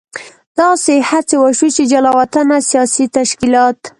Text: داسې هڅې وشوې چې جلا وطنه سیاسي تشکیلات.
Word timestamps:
داسې 0.59 0.93
هڅې 1.09 1.35
وشوې 1.39 1.69
چې 1.75 1.83
جلا 1.91 2.11
وطنه 2.19 2.57
سیاسي 2.69 3.05
تشکیلات. 3.17 3.79